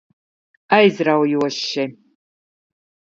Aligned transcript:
Aizraujoši. 0.77 1.85